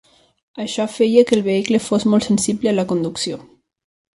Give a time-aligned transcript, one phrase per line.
[0.63, 3.43] Això feia que el vehicle fos molt sensible a la conducció.